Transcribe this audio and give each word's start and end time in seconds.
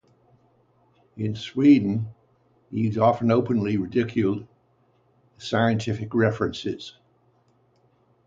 In 1.15 1.35
Sweden 1.35 2.07
he 2.71 2.87
was 2.87 2.97
often 2.97 3.29
openly 3.29 3.77
ridiculed 3.77 4.47
at 5.35 5.41
scientific 5.43 6.09
conferences. 6.09 6.97